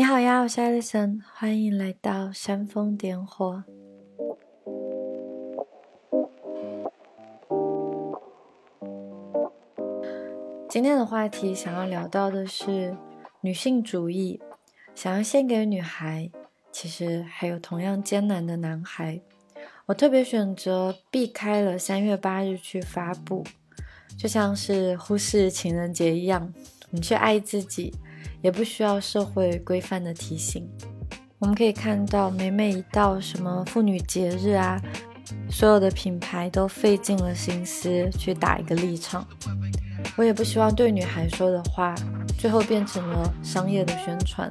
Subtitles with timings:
[0.00, 3.64] 你好呀，我是艾丽森，欢迎来到煽风点火。
[10.70, 12.96] 今天的话题想要聊到的是
[13.42, 14.40] 女性主义，
[14.94, 16.30] 想要献给女孩，
[16.72, 19.20] 其实还有同样艰难的男孩。
[19.84, 23.44] 我特别选择避开了三月八日去发布，
[24.16, 26.50] 就像是忽视情人节一样，
[26.88, 27.92] 你去爱自己。
[28.42, 30.68] 也不需要社会规范的提醒。
[31.38, 34.80] 我们可以看到，每每一到什么妇女节日啊，
[35.50, 39.26] 所有的品牌都费尽了心思去打一个立场。
[40.16, 41.94] 我也不希望对女孩说的话，
[42.38, 44.50] 最后变成了商业的宣传。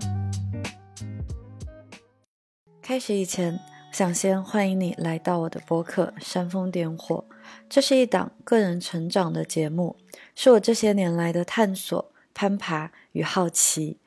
[2.81, 3.59] 开始以前，
[3.91, 7.25] 想先欢迎你来到我的播客《煽风点火》，
[7.69, 9.95] 这是一档个人成长的节目，
[10.33, 12.11] 是我这些年来的探索。
[12.39, 13.97] 攀爬与好奇，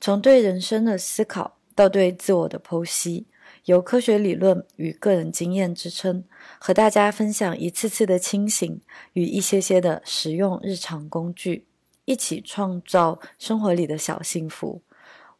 [0.00, 3.26] 从对人生的思考到对自我的剖析，
[3.66, 6.24] 由科学理论与个人经验支撑，
[6.58, 8.80] 和大家分享一次次的清醒
[9.12, 11.66] 与一些些的实用日常工具，
[12.06, 14.80] 一起创造生活里的小幸福。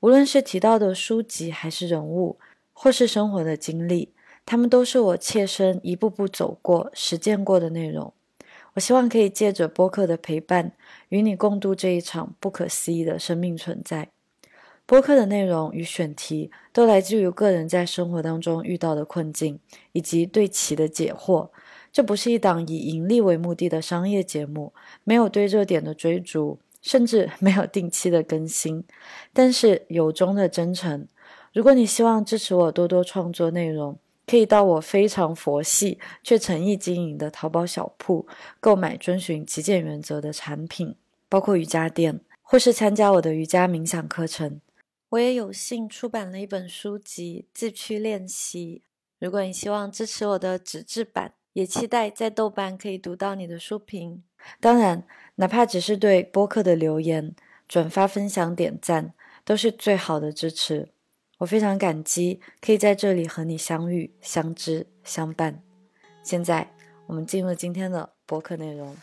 [0.01, 2.39] 无论是提到的书籍，还是人物，
[2.75, 4.13] 或是生活的经历，
[4.45, 8.13] 他们都是我切身一步步走过、实践过的内容。
[8.75, 10.73] 我希望可以借着播客的陪伴，
[11.11, 14.09] 与你共度这一场不可思议的生命存在。
[14.87, 19.61] 播客的内容与选题都来自于个人在生活当中遇到的困境，
[19.93, 21.51] 以及对其的解惑。
[21.93, 24.73] 这不是一档以盈利为目的的商业节目，
[25.05, 28.85] 没有对热点的追逐，甚至没有定期的更新。
[29.33, 31.07] 但是由衷的真诚，
[31.53, 33.99] 如果你希望支持我多多创作内容。
[34.33, 38.27] 可以到我非常佛系却诚意经营的淘宝小铺
[38.61, 40.97] 购买遵循极简原则的产品，
[41.29, 44.63] 包括瑜伽垫，或是参加我的瑜伽冥想课程。
[45.11, 48.81] 我也有幸出版了一本书籍《自驱练习》。
[49.19, 54.23] 如果你希望支持我的纸质版，也期待在豆瓣可以读到你的书评。
[54.59, 57.35] 当然，哪怕只是对播客的留言、
[57.69, 59.13] 转发、分享、点赞，
[59.45, 60.89] 都是最好的支持。
[61.43, 65.61] 我非常感激可以在这里和你相遇、相知、相伴。
[66.23, 66.73] 现在，
[67.09, 68.95] 我们进入今天的博客内容。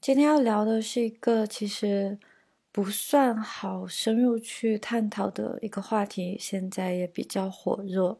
[0.00, 2.18] 今天要聊的是一个其实
[2.72, 8.18] 不算好深入去探讨的一个话题，现在也比较火热。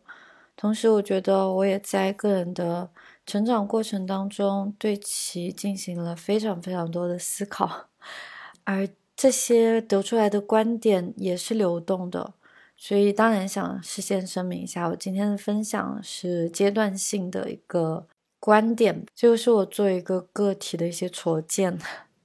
[0.54, 2.88] 同时，我觉得我也在个人的
[3.26, 7.88] 成长过程当中对其进行了非常非常多的思考，
[8.62, 8.88] 而。
[9.18, 12.34] 这些得出来的观点也是流动的，
[12.76, 18.06] 所以当然想事先声明一下，我今天的分享是阶段性的一个
[18.38, 21.76] 观点，就是我作为一个个体的一些拙见，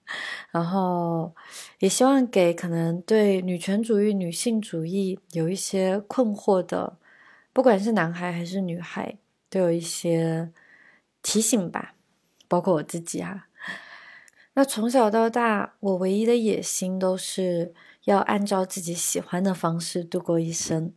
[0.53, 1.33] 然后
[1.79, 6.99] 也希望给可能对女权主义、女性主义有一些困惑的，
[7.51, 9.17] 不管是男孩还是女孩，
[9.49, 10.51] 都有一些
[11.23, 11.95] 提醒吧，
[12.47, 13.47] 包括我自己哈。
[14.55, 17.73] 那从小到大，我唯一的野心都是
[18.05, 20.93] 要按照自己喜欢的方式度过一生。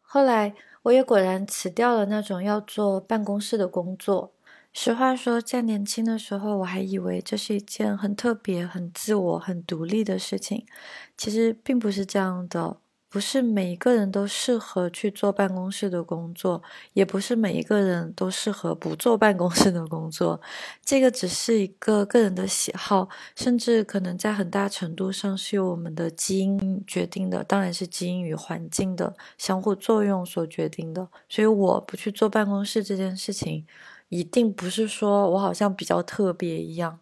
[0.00, 4.32] 后来，我也果然辞掉了那种要做办公室的工作。
[4.72, 10.66] 实话说，在年轻的时候，我还以为这是一件很特别、很自我、很独立的事情。
[11.16, 12.78] 其实并不是这样的。
[13.10, 20.38] 不是每一个人都适合去做办公室的工作，也不是每一个人都适合不做办公室的工作。
[20.84, 31.08] 这个只是一个个人的喜好，甚至可能在很大程度上是由我们的基因决定的，当然是基因与环境的相互作用所决定的。
[31.28, 33.64] 所以我不去做办公室这件事情，
[34.10, 36.98] 一定不是说我好像比较特别一样。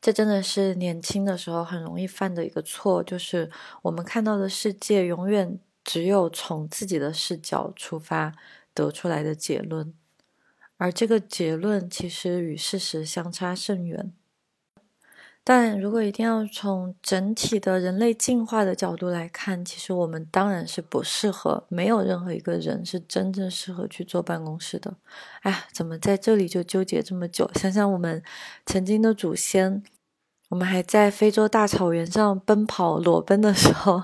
[0.00, 3.50] 这真的是年轻的时候很容易犯的一个错，就是
[3.82, 8.32] 我们看到的世界永远只有从自己的视角出发
[8.72, 9.94] 得出来的结论，
[10.76, 14.12] 而这个结论其实与事实相差甚远。
[15.46, 24.96] 但如果一定要从整体的人类进化的角度来看，其实我们当然是不适合，没有任何一个人是真正适合去做办公室的。
[25.42, 27.50] 哎，怎么在这里就纠结这么久？
[27.56, 28.22] 想想我们
[28.64, 29.82] 曾经的祖先，
[30.48, 34.02] 我们还在非洲大草原上奔跑裸奔的时候，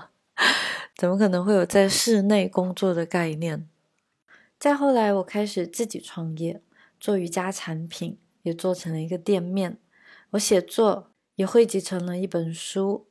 [0.95, 3.67] 怎么可能会有在室内工作的概念？
[4.59, 6.61] 再后来，我开始自己创业，
[6.99, 9.79] 做瑜伽产品，也做成了一个店面。
[10.29, 11.07] 我写作。
[11.35, 13.07] 也汇集成了一本书，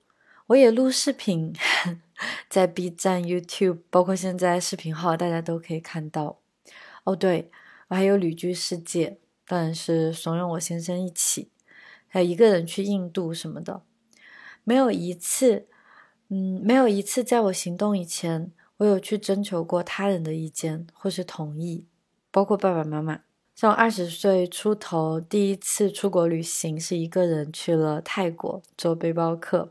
[0.48, 1.54] 我也录视频，
[2.48, 6.40] 在 B 站、YouTube，包括现在视频号，大家都可以看到。
[7.04, 7.50] 哦，对，
[7.88, 11.50] 我还有旅居世界，当然是怂恿我先生一起，
[12.08, 13.82] 还有一个人去印度什么的，
[14.64, 15.66] 没有一次
[16.28, 21.86] 嗯，没有一次在我行动以前，我有去征求过他人的意见或是同意，
[22.30, 23.22] 包括爸爸妈妈。
[23.60, 29.68] 像二十岁出头第一次出国旅行，是一个人去了泰国做背包客，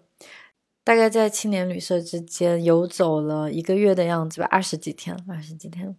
[0.84, 5.96] 大概在青年旅社之间游走了一个月的样子吧，二十几天，二十几天。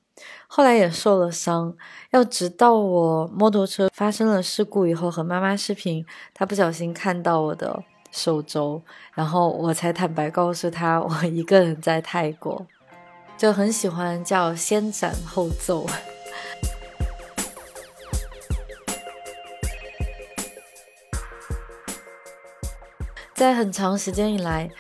[0.47, 1.77] 后来也受了伤，
[2.13, 7.83] 要直到我摩托车发生了事故以后和妈妈视频，她不小心看到我的
[8.13, 8.81] 手肘，
[9.15, 12.65] 然后我才坦白告诉她我一个人在泰国，
[13.37, 15.85] 就很喜欢叫先斩后奏。
[23.41, 24.71] 在很长时间以来，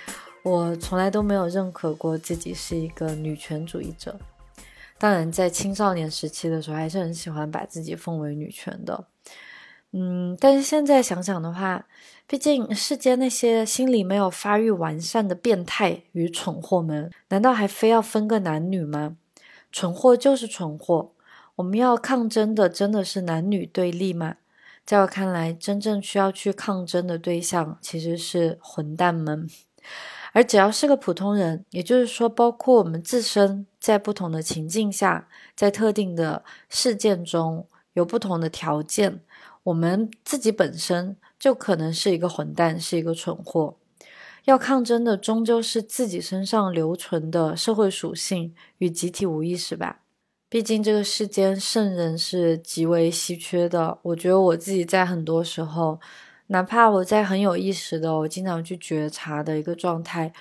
[0.42, 4.20] 我从来都没有认可过自己是一个女权主义者。
[4.98, 9.06] 当然，在青少年时期的时候，还是很喜欢把自己奉为女权的。
[9.92, 11.86] 嗯，但是现在想想的话，
[12.26, 19.16] 毕竟世间那些心理没有发育完善的变态与蠢货们，难道还非要分个男女吗？
[19.72, 21.12] 蠢货就是蠢货，
[21.56, 24.36] 我们要抗争的真的是男女对立吗？
[24.84, 29.48] 在我看来，真正需要去抗争的对象其实是混蛋们。
[30.32, 39.20] 而只要是个普通人，也就是说，包括我们自身，在不同的情境下，在特定的事件中有不同的条件，
[39.64, 43.76] 我们自己本身就可能是一个混蛋，是一个蠢货。
[44.44, 50.00] 要抗争的，终究是自己身上留存的社会属性与集体无意识吧。
[50.50, 53.96] 毕竟这个世间圣人是极为稀缺的。
[54.02, 56.00] 我觉得我自己在很多时候，
[56.48, 60.32] 哪怕我在很有意识的，我经常去觉察的一个状态，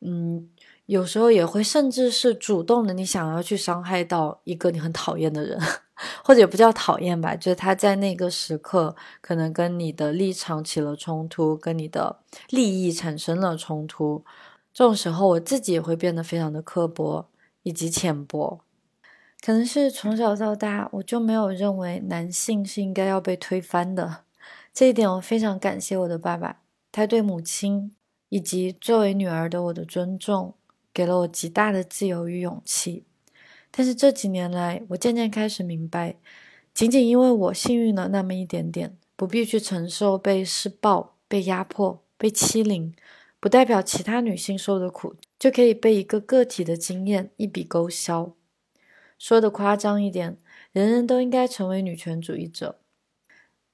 [0.00, 0.48] 嗯，
[0.86, 5.60] 有时候也会甚至是主动的，你想要去伤害到一个你很讨厌的人，
[6.24, 14.24] 或者也不叫讨厌吧，就是他在那个时刻可能跟你的立场起了冲突，跟你的利益产生了冲突。
[14.72, 17.28] 这种时候，我自己也会变得非常的刻薄
[17.62, 18.60] 以及浅薄。
[19.42, 24.24] 可能是从小到大，我就没有认为男性是应该要被推翻的。
[24.72, 26.60] 这一点我非常感谢我的爸爸，
[26.92, 27.92] 他对母亲
[28.28, 30.54] 以及作为女儿的我的尊重，
[30.92, 33.04] 给了我极大的自由与勇气。
[33.70, 36.16] 但是这几年来，我渐渐开始明白，
[36.74, 42.94] 仅仅因为我幸运了那么一点点，不必去承受被施暴、被压迫、被欺凌，
[43.40, 48.34] 不代表其他女性受的苦就可以被一个个体的经验一笔勾销。
[49.20, 50.38] 说的夸张一点，
[50.72, 52.80] 人人都应该成为女权主义者，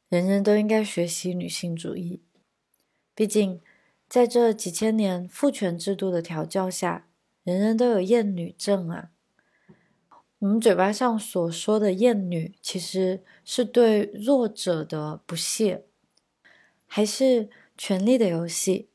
[0.08, 2.20] 人人都应该学习女性主义。
[3.14, 3.60] 毕竟，
[4.08, 7.06] 在这几千年父权制度的调教下，
[7.44, 9.10] 人人都有厌女症啊。
[10.40, 15.84] 我们嘴巴上所说的厌女，其实是对弱者的不屑，
[16.88, 17.48] 还是
[17.78, 18.88] 权力的游戏。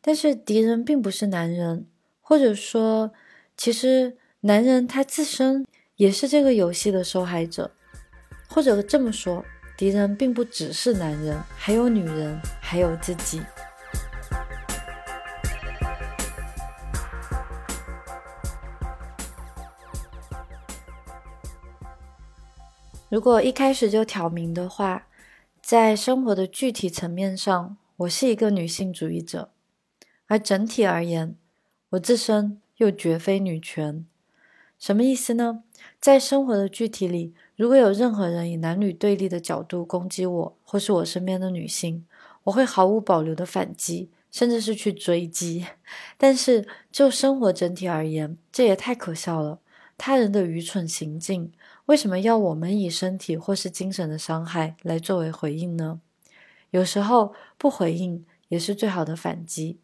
[0.00, 1.88] 但是敌人并不是男人，
[2.20, 3.12] 或者说，
[3.56, 5.66] 其实男人他自身。
[5.98, 7.72] 也是这个游戏的受害者，
[8.48, 9.44] 或者这么说，
[9.76, 13.42] 敌人并不只是男人，还有女人，还有自己。
[23.08, 25.08] 如果一开始就挑明的话，
[25.60, 29.50] 在生活的具体层面上，我是一个女性主义者，
[30.28, 31.34] 而整体而言，
[31.90, 34.06] 我自身又绝非女权。
[34.78, 35.64] 什么意思呢？
[36.00, 42.06] 在生活的具体里，如果有任何人以男女对立的角度攻击我，或是我身边的女性，
[42.44, 45.66] 我会毫无保留的反击，甚至是去追击。
[46.16, 49.58] 但是就生活整体而言，这也太可笑了。
[49.98, 51.52] 他人的愚蠢行径，
[51.86, 56.00] 为什么要我们以身体或是精神的伤害来作为回应呢？
[56.70, 59.78] 有时候不回应也是最好的反击。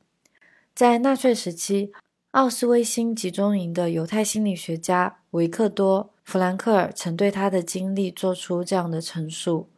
[0.72, 1.92] 在纳粹时期。
[2.34, 9.68] 奥斯威辛集中营的犹太心理学家维克多·弗兰克尔曾对他的经历做出这样的陈述：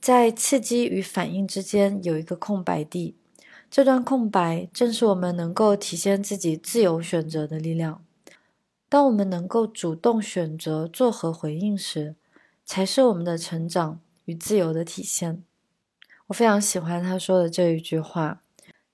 [0.00, 3.14] 在刺激与反应之间有一个空白地，
[3.70, 8.02] 这段空白正是我们能够体现自己自由选择的力量。
[8.88, 12.14] 当我们能够主动选择作何回应时，
[12.64, 15.42] 才是我们的成长与自由的体现。
[16.28, 18.40] 我非常喜欢他说的这一句话，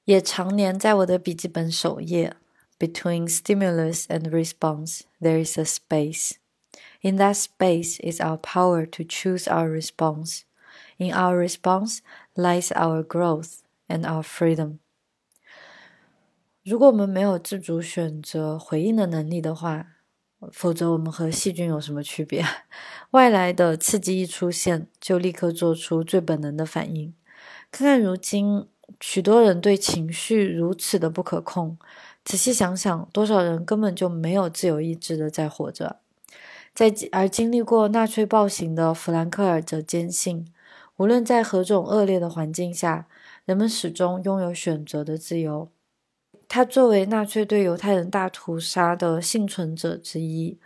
[0.05, 2.35] 也常年在我的笔记本首页。
[2.80, 6.34] Between stimulus and response, there is a space.
[7.02, 10.42] In that space is our power to choose our response.
[10.98, 12.00] In our response
[12.36, 14.80] lies our growth and our freedom.
[16.64, 19.88] 如果我们没有自主选择回应的能力的话，
[20.52, 22.46] 否则我们和细菌有什么区别？
[23.12, 27.14] 外来的刺激一出现，就立刻做出最本能的反应。
[27.72, 28.68] 看看如今，
[29.00, 31.78] 许多人对情绪如此的不可控。
[32.29, 35.97] 仔细想想，多少人根本就没有自由意志的在活着。
[36.75, 40.47] 在而经历过纳粹暴行的弗兰克尔则坚信，
[40.99, 43.09] 无论在何种恶劣的环境下，
[43.47, 45.71] 人们始终拥有选择的自由。
[46.47, 50.59] 他作为纳粹对犹太人大屠杀的幸存者之一，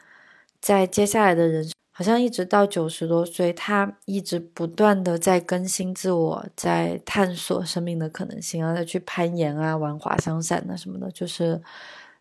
[0.60, 1.81] 在接下来的人生。
[1.94, 11.60] 好像一直到九十多岁，他一直不断的在更新自我，在探索生命的可能性啊，再去攀岩啊，玩滑翔伞啊什么的，就是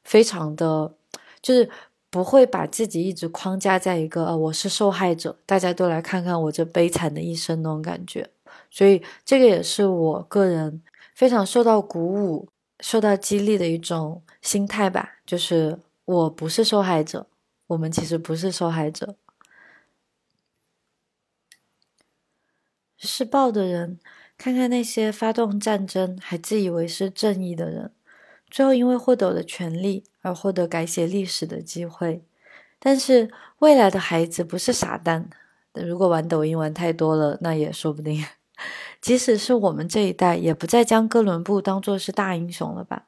[0.03, 0.93] 非常的，
[1.41, 1.69] 就是
[2.09, 8.29] 不会把自己一直框架在一个呃我是受害者，大家都来看看我这悲惨的一生那种感觉。
[8.69, 10.81] 所以这个也是我个人
[11.15, 12.49] 非常受到鼓舞、
[12.81, 17.25] 受到激励的一种心态吧，就是我不是受害者，
[17.67, 19.15] 我们其实不是受害者。
[23.07, 23.99] 施暴的人，
[24.37, 27.91] 看看那些发动战争还自以为是正义的人，
[28.49, 32.23] 最后因为获得了权利而获得改写历史的机会。
[32.79, 35.29] 但是未来的孩子不是傻蛋，
[35.73, 38.25] 如果玩抖音玩太多了，那也说不定。
[39.01, 43.07] 即使是我们这一代，也不再将哥伦布当作是大英雄了吧？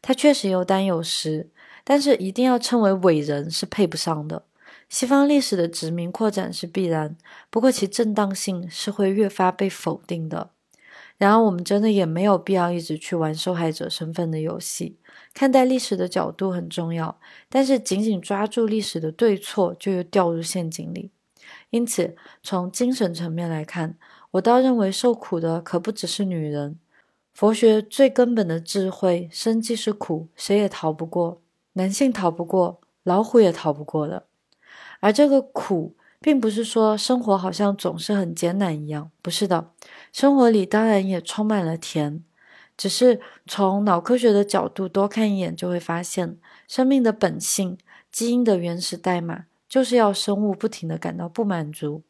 [0.00, 1.50] 他确实有胆有识，
[1.82, 4.44] 但是一定要称为伟人是配不上的。
[4.92, 7.16] 西方历史的殖民扩展是必然，
[7.48, 10.50] 不过其正当性是会越发被否定的。
[11.16, 14.98] 然而，我们真的也没有必要一直去玩受害者身份的游戏。
[15.32, 17.18] 看待历史的角度很重要，
[17.48, 21.10] 但是仅仅抓住历史的对错，就又掉入陷阱里。
[21.70, 23.96] 因此，从精神层面来看，
[24.32, 26.78] 我倒认为受苦的可不只是女人。
[27.32, 31.40] 佛学最根本的智慧，生即是苦，谁也逃不过，
[31.72, 34.26] 男性逃不过，老虎也逃不过的。
[35.02, 39.72] 而这个苦，并不是说生活好像总是很艰难一样，不是的，
[40.12, 42.22] 生活里当然也充满了甜，
[42.76, 47.76] 只是从脑科学的角度多看一眼，就会发现，生命的本性、
[48.12, 52.02] 基因的原始代码，就是要生物不停的感到不满足。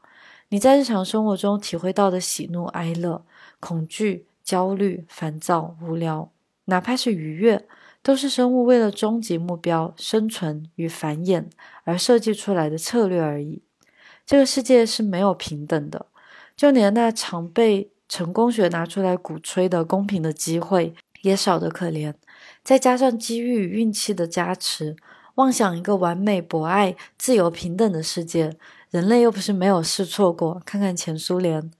[0.50, 3.24] 你在日常生活中体会到的喜怒哀乐、
[3.58, 6.30] 恐惧、焦虑、烦躁、无聊，
[6.66, 7.66] 哪怕是愉悦。
[8.02, 11.46] 都是生物为了终极目标生存与繁衍
[11.84, 13.62] 而设计出来的策略而已。
[14.26, 16.06] 这个世界是没有平等的，
[16.56, 22.14] 就连那常被成功学拿出来鼓吹的公平的机会也少得可怜。
[22.64, 24.96] 再加上机遇与运气的加持，
[25.36, 28.56] 妄想一个完美、博爱、自由、平等的世界，
[28.90, 30.60] 人类又不是没有试错过。
[30.64, 31.70] 看看前苏联。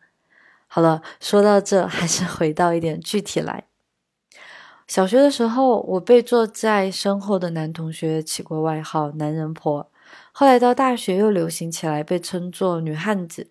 [0.67, 3.65] 好了，说到这，还是回到一点具体来。
[4.93, 9.91] 小学的时候，我被坐在身后的男同学起过外号“男人婆”，
[10.33, 13.49] 后来到大学又流行起来，被称作“女汉子”。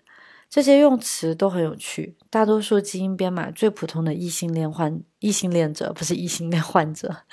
[0.48, 2.16] 这些用词都很有趣。
[2.30, 7.24] 大多数基因编码最普通的异性恋患异性恋者，不是异性恋患者，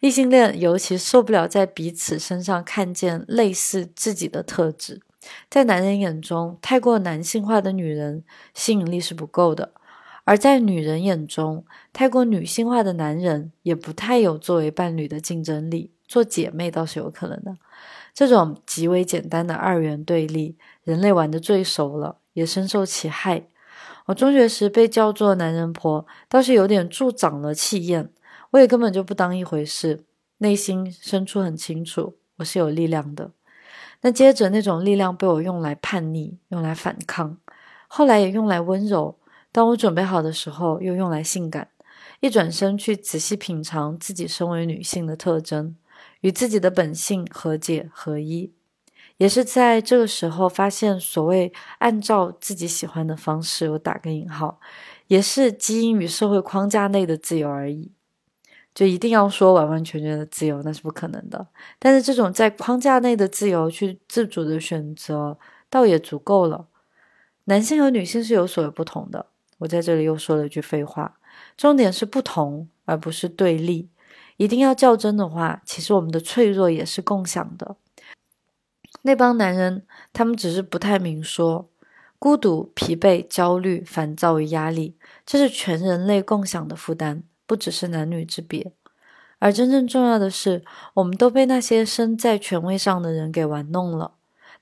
[0.00, 5.00] 异性恋尤其受不了在彼此身上看见类似自己的特质。
[5.48, 8.22] 在男人眼中，太过男性化的女人
[8.52, 9.72] 吸引力是不够的。
[10.26, 17.56] 而在女人眼中，太过女性化的男人也不太有作为伴侣的竞争力，做姐妹倒是有可能的。
[18.12, 23.44] 这种极为简单的二元对立，人类玩的最熟了，也深受其害。
[24.06, 28.10] 我中学时被叫做男人婆，倒是有点助长了气焰，
[28.50, 30.02] 我也根本就不当一回事，
[30.38, 33.30] 内心深处很清楚，我是有力量的。
[34.00, 37.38] 那接着那种力量被我用来叛逆，用来反抗，
[37.86, 39.16] 后来也用来温柔。
[39.56, 41.68] 当我准备好的时候，又用来性感。
[42.20, 45.74] 一转身去仔细品尝自己身为女性的特征，
[46.20, 48.52] 与自己的本性和解合一。
[49.16, 54.60] 也是在这个时候，发现所谓按照自己喜欢的方式，我打个引号，
[55.06, 57.90] 也是基因与社会框架内的自由而已。
[58.74, 61.46] 就一定要说完完全全的自由，那是不可能的。
[61.78, 65.38] 但是这种在框架内的自由，去自主的选择，
[65.70, 66.68] 倒也足够了。
[67.44, 69.28] 男性和女性是有所不同的。
[69.58, 71.18] 我在这里又说了一句废话，
[71.56, 73.88] 重点是不同，而不是对立。
[74.36, 77.76] 一定要较真的话，其实我们的脆弱也是共享的。
[79.02, 81.70] 那帮男人，他们只是不太明说，
[82.18, 88.72] 孤独、疲惫、焦虑、烦躁与压力，这是全人类共享的负担，不只是男女之别。
[89.38, 94.12] 而真正重要的是，我们都被那些身在权位上的人给玩弄了。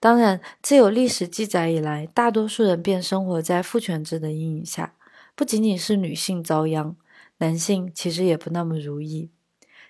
[0.05, 4.93] 当然，自有历史记载以来，大多数人便生活在父权制的阴影下。
[5.35, 6.95] 不仅仅是女性遭殃，
[7.39, 9.31] 男性其实也不那么如意。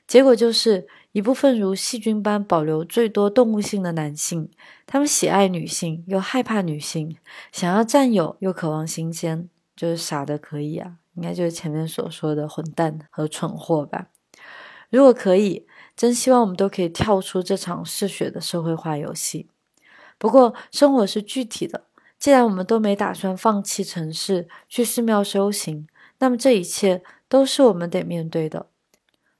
[0.06, 4.48] 结果就是一部分如细菌般保留最多动物性的男性，
[4.86, 7.16] 他们喜爱女性又害怕女性，
[7.50, 14.06] 想要占有又渴望新鲜，就是傻的可以啊，应该就是前面所说的混蛋和蠢货吧。
[14.90, 15.66] 如果可以，
[15.96, 19.48] 真希望我们都可以跳出这场嗜血的社会化游戏。
[20.24, 21.84] 不过，生活是具体的，
[22.18, 25.86] 既然我们都没打算放弃城市去寺庙修行，
[26.18, 28.68] 那么这一切都是我们得面对的。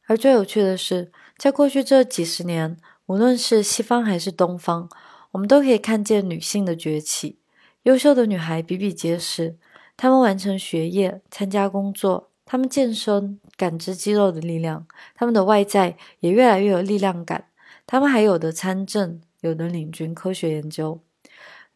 [0.05, 2.77] 而最有趣的是，在过去这几十年，
[3.07, 4.91] 无论是西方还是东方，
[5.31, 7.39] 我们都可以看见女性的崛起。
[7.85, 9.57] 优秀的女孩比比皆是，
[9.97, 17.47] 她们完成学业、参加工作，她们健身、感知肌肉的力量，她们的外在也越来越有力量感。
[17.87, 21.01] 她们还有的参政，有的领军科学研究。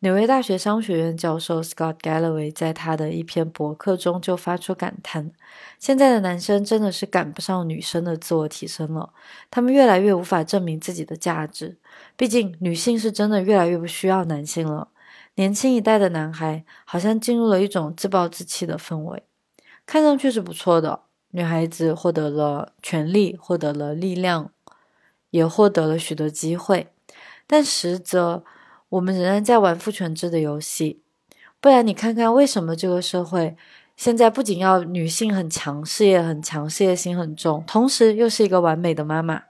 [0.01, 5.33] 纽约大学商学院教授 Scott Galloway 在他的一篇博客中就发出感叹
[5.81, 9.13] ：“现在的男生真的是赶不上女生的自我提升了，
[9.51, 11.79] 他们越来越无法证明自己的价值。
[12.17, 14.89] 毕竟女性是真的越来越不需要男性了。
[15.35, 19.25] 年轻一代的男孩好像进入了一种自暴自弃的氛围，
[19.85, 21.01] 看上去是不错的。
[21.33, 24.53] 女孩子获得了权利，获得了力量，
[25.31, 26.87] 也获得了许多机会，
[27.49, 28.45] 但实则……”
[28.91, 31.03] 我们仍然在玩父权制的游戏，
[31.61, 33.55] 不然你看看为什么这个社会
[33.99, 39.43] 现在不仅要女性很强，事业很强，事业心很重，同时又是一个完美的妈妈。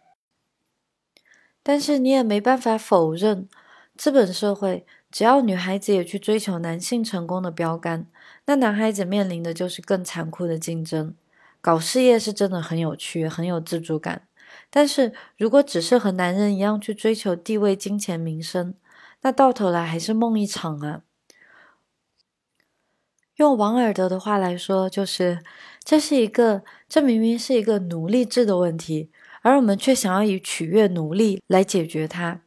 [1.62, 3.48] 但是你也没办法否认，
[3.96, 8.08] 资本社会只要女孩子也去追求男性成功的标杆，
[8.46, 11.14] 那男孩子面临的就是更残酷的竞争。
[11.60, 14.22] 搞事业是真的很有趣，很有自主感，
[14.70, 18.74] 但是如果只是和男人一样去追求地位、金钱、名声，
[19.22, 21.02] 那到头来还是梦一场啊！
[23.36, 25.42] 用王尔德的话来说，就是
[25.82, 29.10] 这是一个，这明明是一个奴隶制的问题，
[29.42, 32.42] 而我们却想要以取悦奴隶来解决它。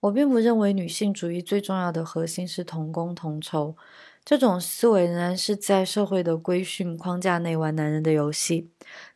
[0.00, 3.76] 我并不认为女性主义最重要的核心是同工同酬，
[4.26, 8.68] 这种思维仍然是在社会的规训框架内玩男人的游戏。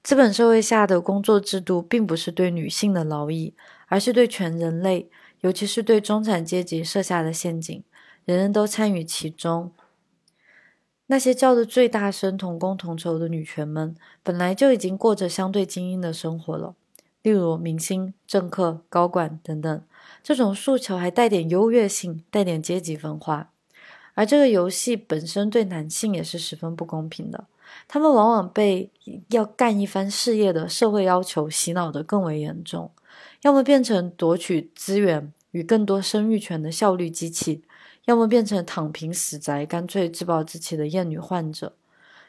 [0.05, 3.53] 资本社会下的工作制度，并不是对女性的劳役，
[3.89, 5.11] 而是对全人类。
[5.41, 7.83] 尤其是对中产阶级设下的陷阱，
[8.25, 9.73] 人人都参与其中。
[11.07, 16.77] 那些叫得最大声、同工同酬的女权们，本来就已经过着相对精英的生活了。
[17.23, 19.83] 例如明星、政客、高管等等，
[20.23, 23.50] 这种诉求还带点优越性，带点阶级分化。
[24.21, 27.47] 而这个游戏本身对男性也是十分不公平的，
[27.89, 28.91] 他们往往被
[29.29, 32.91] 要干一番事业的社会要求洗脑的更为严重。
[33.41, 37.63] 要么变成夺取资源与更多生育权的效率机器，
[38.05, 41.73] 要么变成躺平死宅，干脆自暴自弃的厌女患者。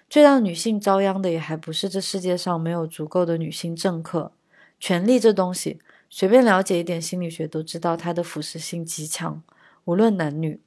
[0.10, 4.32] 最让女性遭殃的，也还不是这世界上没有足够的女性政客。
[4.80, 9.44] 权力这东西，随便了解一点心理学都知道，它的腐蚀性极强，
[9.84, 10.62] 无论男女。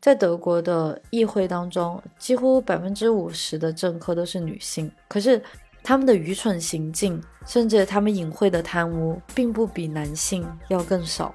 [0.00, 5.42] 在德国的议会当中，几乎百分之五十的政客都是女性，可是。
[5.80, 11.34] 他们的愚蠢行径，甚至他们隐晦的贪污，并不比男性要更少。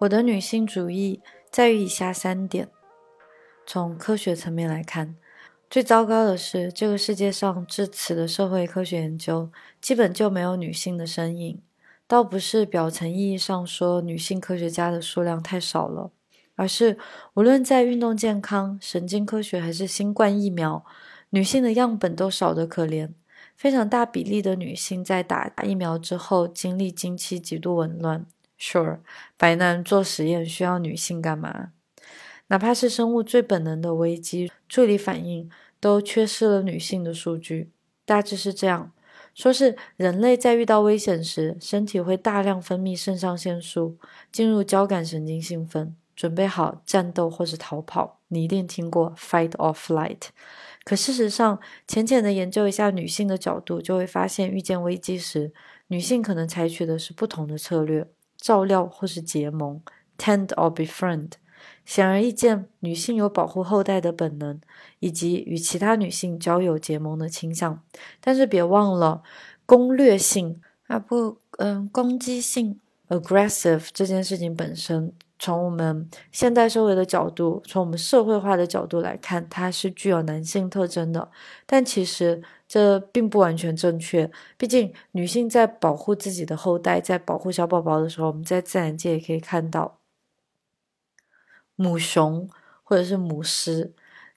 [0.00, 1.22] 我的女性主义
[1.54, 2.68] 在于以下三点：
[3.64, 5.14] 从科学层面来看。
[5.70, 11.62] 最糟糕的是，这个世界上至此的社会科学研究基本就没有女性的身影。
[12.08, 16.10] 倒不是表层意义上说女性科学家的数量太少了，
[16.56, 16.98] 而是
[17.34, 20.84] 无论在运动健康、神经科学还是新冠疫苗，
[21.30, 23.10] 女性的样本都少得可怜。
[23.54, 28.26] 非常大比例的女性在打疫苗之后经历经期极度紊乱。
[28.66, 29.00] Sure，
[29.36, 31.72] 白男做实验需要女性干嘛？
[32.46, 35.50] 哪怕是生物最本能的危机处理反应。
[35.80, 37.70] 都缺失了女性的数据，
[38.06, 38.92] 大致是这样
[39.34, 43.98] 说：是人类在遇到危险时，身体会大量分泌肾上腺素，
[44.32, 48.18] 进入交感神经兴奋，准备好战斗或是逃跑。
[48.28, 50.28] 你一定听过 fight or flight。
[50.84, 55.52] 可事实上，浅浅的研究一下女性的角度，就会发现，遇见危机时，
[55.88, 58.08] 女性可能采取的是不同的策略：
[58.44, 59.80] 照料或是结盟
[60.18, 61.30] ，tend or befriend。
[61.86, 64.60] 显而易见，女性有保护后代的本能，
[64.98, 67.82] 以及与其他女性交友结盟的倾向。
[68.20, 69.22] 但是别忘了，
[69.64, 72.78] 攻略性啊不，嗯，攻击性
[73.08, 81.30] （aggressive） 这件事情本身，从我们现代社会的角度，从我们社会化的角度来看，它是具有男性特征的。
[81.66, 84.30] 但其实这并不完全正确。
[84.56, 89.98] 毕竟，女性在保护自己的后代，在保护小宝宝的时候，我们在自然界也可以看到。
[91.76, 92.48] 母熊
[92.84, 93.92] 或者是母狮，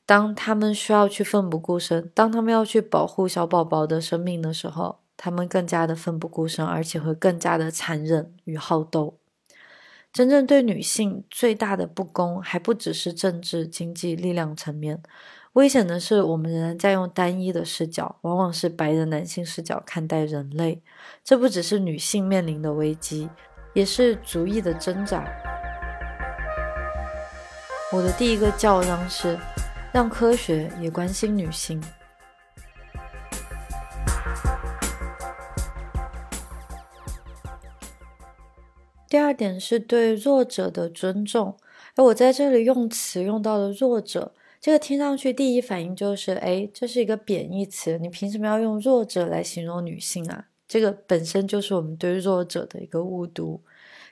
[0.06, 9.18] 当他们需要去奋不顾身，当他们要去保护小宝宝的生命的时候，他们更加的奋不顾身，而且会更加的残忍与好斗。
[10.18, 15.00] 真正对女性最大的不公，还不只是政治、经济力量层面。
[15.54, 20.82] 危险的是，我们仍然在用单一的视角，往往是白人男性视角看待人类。
[21.24, 23.30] 这不只是女性面临的危机，
[23.76, 25.24] 也是族裔的挣扎。
[27.94, 29.38] 我的第一个教章是，
[29.94, 31.80] 让科学也关心女性。
[39.10, 41.56] 第二点是对弱者的尊重。
[41.96, 44.34] 而我在这里用词用到了“弱者”。
[44.60, 50.46] 这个听上去第一反应就是，哎，这是一个贬义词，你凭什么要用弱者来形容女性啊？
[50.68, 53.62] 这个本身就是我们对弱者的一个误读。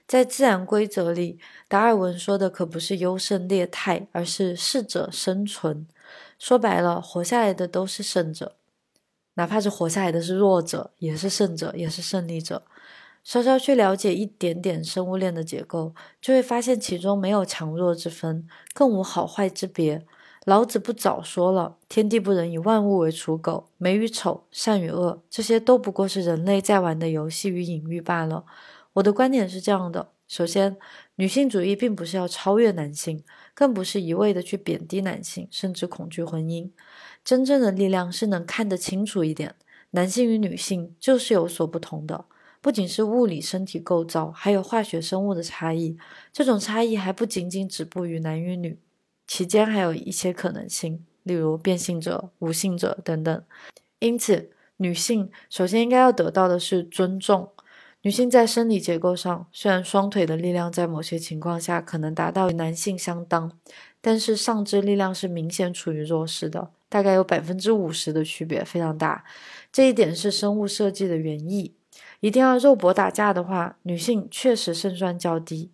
[0.08, 5.88] 在自然规则里，达尔文说的可不是优胜劣汰，而是适者生存。
[6.38, 8.56] 说白了，活下来的都是胜者，
[9.34, 12.64] 哪怕是活下来的是弱者，也是胜者，也是胜利者。
[13.26, 20.06] 稍稍去了解一点点生物链的结构，就会发现其中没有强弱之分，更无好坏之别。
[20.46, 23.72] 老子不早说了：“天地不仁，以万物为刍狗。
[23.80, 28.46] 美与丑，善与恶，这些都不过是人类在玩的游戏与隐喻罢了。”
[28.94, 30.78] 我的观点是这样的：首先，
[31.16, 33.24] 女性主义并不是要超越男性，
[33.56, 36.70] 更不是一味的去贬低男性，甚至恐惧婚姻。
[37.24, 39.56] 真正的力量是能看得清楚一点，
[39.92, 42.26] 男性与女性就是有所不同的，
[42.66, 45.96] 不仅是物理身体构造，还有化学生物的差异。
[46.34, 48.80] 这种差异还不仅仅止步于男与女。
[49.28, 53.44] 其间还有一些可能性，例如变性者、无性者等等。
[54.00, 57.50] 因此，女性首先应该要得到的是尊重。
[58.02, 63.52] 女性在生理结构上，虽然双腿的力量在某些情况下可能达到与男性相当，
[64.02, 69.24] 但是上肢力量是明显处于弱势的，大概有百分之五十的区别，非常大。
[69.72, 71.76] 这一点是生物设计的原意。
[72.20, 75.72] 一定要肉搏打架的话，女性确实胜算较低。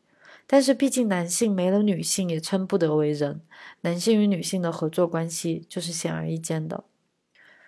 [0.47, 3.41] 但是，毕竟男性没了女性也称不得为人，
[3.81, 6.83] 男性与女性的合作关系就是显而易见的。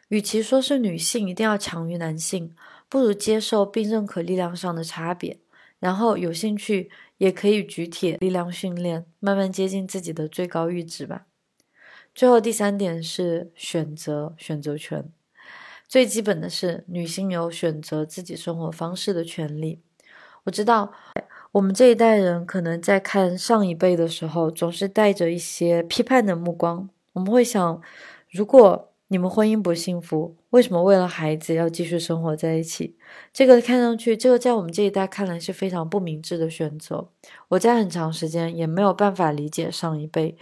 [0.09, 2.53] 与其说是女性一定要强于男性，
[2.89, 5.39] 不如接受并认可力量上的差别，
[5.79, 11.25] 然后有兴趣也可以举铁力量训练，慢慢接近自己的最高阈值吧。
[12.13, 15.09] 最后第三点是选择选择权，
[15.93, 19.79] 最基本的是女性有选择自己生活方式的权利。
[20.45, 20.91] 我知道。
[21.51, 26.89] 我们这一代人可能在看上一辈的时候，总是带着一些批判的目光。
[27.11, 27.79] 我们会想，
[28.31, 32.97] 如果你们婚姻不幸福，为什么为了孩子要继续生活在一起？
[33.31, 37.07] 这个看上去，这个在我们这一代看来是非常不明智的选择。
[37.49, 40.35] 我在很长时间也没有办法理解上一辈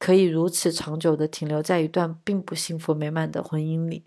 [0.00, 4.02] 可以如此长久的停留在一段并不幸福美满的婚姻里。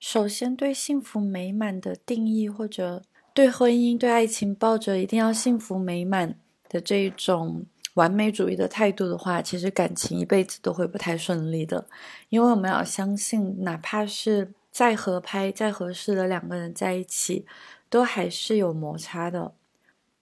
[0.00, 3.02] 首先，对幸福美满的定义或者。
[3.32, 6.34] 对婚姻、对爱情抱着一定要幸福美满
[6.68, 11.86] 的这一种完美主义的态度的话，其实感情一辈子都会不太顺利的。
[12.28, 17.46] 因为我们要相信，哪怕是再合拍、再合适的两个人在一起，
[17.88, 19.52] 都还是有摩擦的。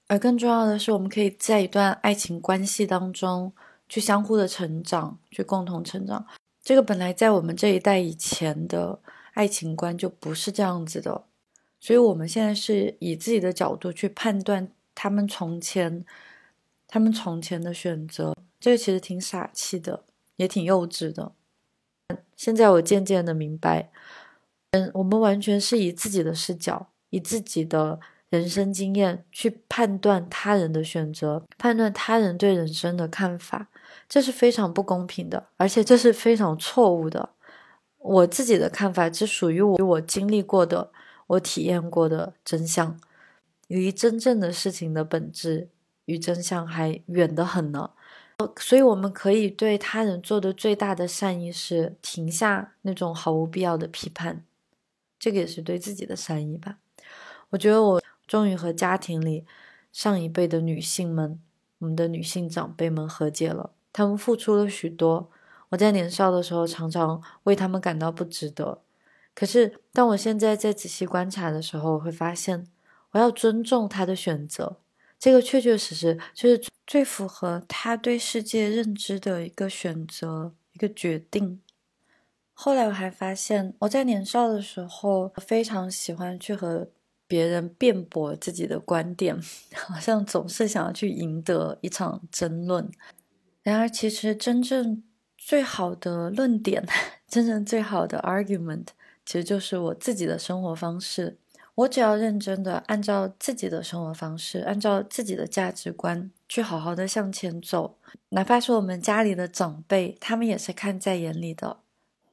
[0.07, 3.53] 而更重要的是，我们可以在一段爱情关系当中
[3.89, 6.27] 去相互的成长，去共同成长。
[6.63, 9.01] 这个本来在我们这一代以前的
[9.39, 11.27] 爱情观就不是这样子的。
[11.79, 16.05] 所以，我们现在是以自己的角度去判断他们从前、
[16.89, 20.03] 他们从前的选择，这个其实挺傻气的，
[20.35, 21.31] 也挺幼稚的。
[22.35, 23.93] 现在我渐渐的明白，
[24.73, 33.69] 嗯，我们完全是以自己的视角、以自己的人生经验去判断他人的选择，判断他人对人生的看法，
[34.09, 37.31] 这是非常不公平的，而且这是非常错误的。
[37.99, 40.91] 我自己的看法只属于我我经历过的。
[41.29, 42.99] 我体验过的真相，
[43.67, 45.69] 离真正的事情的本质
[46.07, 47.91] 与真相还远得很呢。
[48.59, 54.43] 所以，我们可以对他人做的最大的善意是停下那种毫无必要的批判，
[55.19, 56.79] 这个也是对自己的善意吧。
[57.51, 59.45] 我觉得我终于和家庭里
[59.93, 61.39] 上一辈的女性们，
[61.81, 63.73] 我们的女性长辈们和解了。
[63.93, 65.31] 他们付出了许多，
[65.71, 68.83] 我在年少的时候常常为他们感到不值得。
[69.35, 72.67] 可是，当我现在在仔细观察的时候，我会发现，
[73.13, 74.79] 我要尊重他的选择，
[75.19, 81.61] 这个确确实实就是最符合他对世界认知的一个选择、一个决定。
[82.53, 86.89] 后来我还发现，我在年少的时候非常喜欢去和
[87.29, 89.41] 别人辩驳自己的观点，
[89.77, 92.91] 好像总是想要去赢得一场争论。
[93.63, 95.05] 然而，其实真正
[95.49, 96.87] 最好的论点，
[97.27, 98.89] 真正最好的 argument。
[99.25, 101.39] 其实就是我自己的生活方式。
[101.75, 107.97] 我只要认真的按照自己的生活方式，按照自己的价值观去好好的向前走，
[108.29, 111.79] 哪怕是我们家里的长辈，他们也是看在眼里的。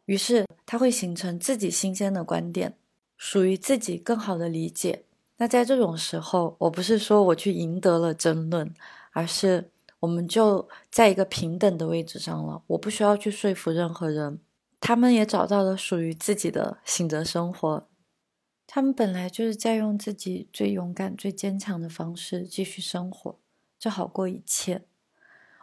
[0.08, 2.73] 于是他会形成自己新鲜的观点，
[3.17, 5.04] 属于自己更好的理解。
[5.38, 8.73] 那在这种时候，我不是说我去赢得了争论，
[9.13, 12.62] 而是我们就在一个平等的位置上了。
[12.67, 14.39] 我不需要去说服任何人，
[14.79, 17.88] 他们也找到了属于自己的醒着生活。
[18.67, 23.38] 他们本来就是在用自己最勇敢、最坚强的方式继续生活，
[23.77, 24.84] 就好过一切。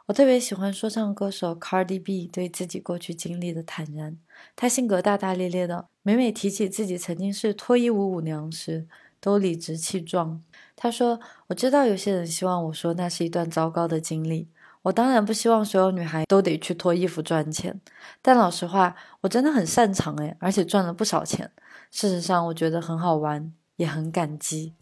[0.06, 4.18] 我特别喜欢说唱歌手 Cardi B 对自己过去经历的坦然。
[4.56, 8.86] 他性格大大咧咧的，每每提起自己曾经是脱衣舞舞娘时，
[9.20, 10.42] 都理直气壮。
[10.76, 14.48] 他说：“我知道有些人希望我说那是一段糟糕的经历，
[14.82, 17.80] 我当然不希望所有女孩都得去脱衣服赚钱。
[18.20, 21.50] 但老实话，我真的很擅长诶，而且赚了不少钱。”
[21.92, 24.74] 事实上，我觉得很好玩，也很感激。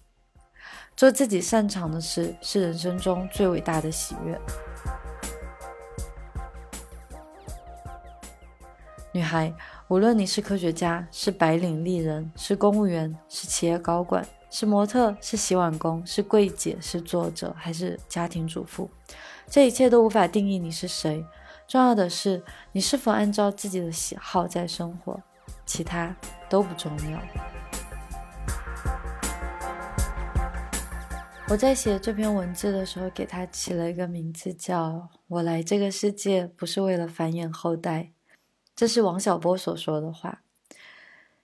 [0.96, 4.40] 做自己擅长的事是人生中最伟大的喜悦。
[9.12, 9.52] 女孩，
[9.88, 18.90] 无论你是科学家、是白领丽人、是公务员、是企业高管、是模特、是洗碗工、是柜姐、是作者，还是家庭主妇，
[19.48, 21.24] 这一切都无法定义你是谁。
[21.68, 25.22] 重要的是，你是否按照自己的喜好在生活。
[25.64, 26.16] 其他
[26.48, 27.22] 都不重要。
[31.48, 38.10] 我在写这篇文字的时候，给它起了一个名字，叫我来这个世界不是为了繁衍后代。
[38.74, 40.42] 这是王小波所说的话。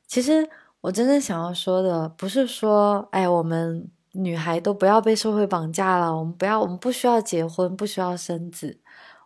[0.08, 0.48] 其实
[0.86, 8.78] 我真正想要说的，不是说，哎，我们女孩都不要被社会绑架了，我们不要，我们不需要结婚，不需要生子。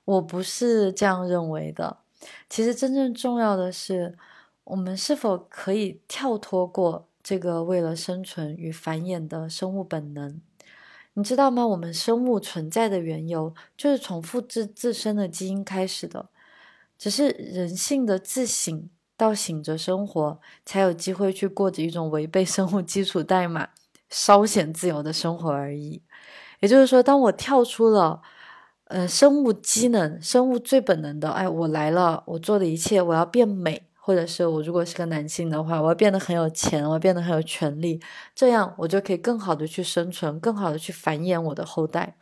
[0.07, 1.99] 我不是这样认为的。
[2.49, 4.17] 其实真正重要的是。
[4.65, 10.41] 我们是否可以跳脱过这个为了生存与繁衍的生物本能？
[11.15, 11.67] 你知道吗？
[11.67, 16.29] 我们生物存在的缘由就是从复制自身的基因开始的，
[16.97, 18.89] 只是人性的自省
[19.21, 23.69] 到醒着生活，才有机会去过着一种违背生物基础代码、
[24.09, 26.03] 稍显自由的生活而已。
[26.61, 28.23] 也就是说，当我跳出了
[28.87, 33.87] 呃生物机能、生物最本能的，哎，我来了，我做的一切，我要变美。
[34.03, 38.01] 或者是我如果是个男性的话，我要变得很有钱，我要变得很有权利，
[38.35, 42.17] 这样我就可以更好的去生存，更好的去繁衍我的后代。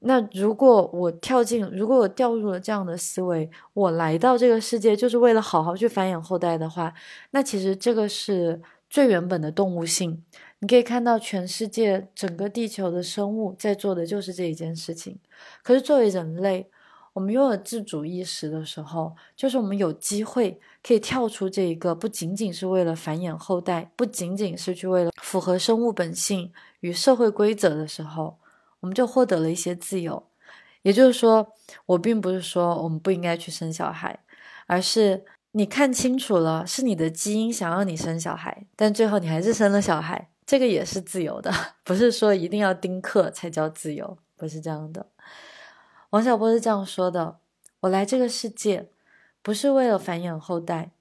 [0.00, 6.92] 那如果我跳进，如果我掉入了这样的思维，我来到这个世界就是为了好好去繁衍后代的话，
[7.32, 10.24] 那其实这个是最原本的动物性。
[10.60, 15.18] 你可以看到全世界整个地球的生物在做的就是这一件事情。
[15.62, 16.68] 可是作为人类，
[17.14, 28.36] 我们拥有自主意识的时候，就是我们有机会可以跳出这一个，不仅仅是为了繁衍后代，不仅仅是去为了符合生物本性与社会规则的时候，
[28.80, 30.26] 我们就获得了一些自由。
[30.82, 31.54] 也就是说，
[31.86, 34.20] 我并不是说我们不应该去生小孩，
[34.66, 41.52] 而是你看清楚了，是你的基因想要你生小孩，但最后你还是生了小孩，这个也是自由的，
[41.84, 45.06] 不是说一定要丁克才叫自由，不是这样的。
[46.10, 47.38] 王小波是这样说的
[47.80, 48.88] ：“我来这个世界，
[49.42, 50.92] 不是为了繁衍后代，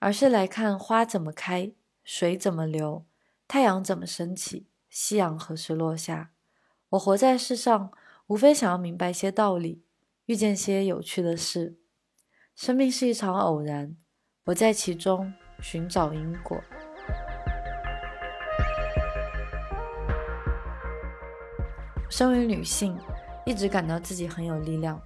[0.00, 1.70] 而是来看花怎么开，
[2.02, 3.04] 水怎么流，
[3.46, 6.30] 太阳怎么升起，夕阳何时落下。
[6.90, 7.92] 我活在世上，
[8.26, 9.84] 无非想要明白些道理，
[10.26, 11.78] 遇见些有趣的事。
[12.56, 13.96] 生命是一场偶然，
[14.46, 16.60] 我在其中寻找因果。
[22.08, 22.98] 身为女性。”
[23.46, 25.00] 一直感到自己很有力量，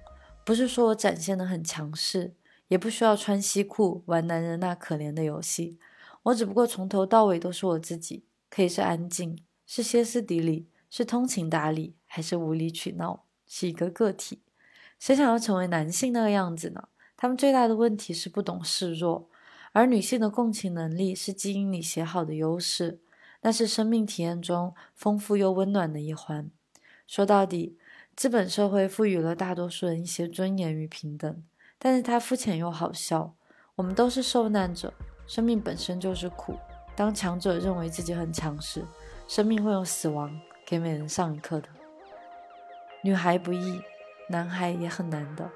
[0.45, 2.35] 不是说我展现的很强势，
[2.67, 5.79] 也不需要穿西裤玩男人那可怜的游戏。
[6.23, 14.39] 我只不过从头到尾都是我自己，可以是安静，是歇斯底里，是通情达理，还是无理取闹，是一个个体。
[14.97, 16.87] 谁想要成为男性那个样子呢？
[17.17, 19.29] 他们最大的问题是不懂示弱，
[19.73, 23.01] 而女性的共情能力是基因里写好的优势，
[23.41, 26.49] 那是生命体验中丰富又温暖的一环。
[27.05, 27.77] 说到底。
[28.15, 31.43] 资本社会赋予了大多数人一些尊严与平等，
[31.77, 33.35] 但是它肤浅又好笑。
[33.75, 34.93] 我们都是受难者，
[35.27, 36.55] 生命本身就是苦。
[36.95, 38.85] 当强者认为自己很强势，
[39.27, 40.33] 生命会用死亡
[40.65, 41.69] 给每人上一课的。
[43.03, 43.81] 女孩不易，
[44.29, 45.49] 男孩也很难的。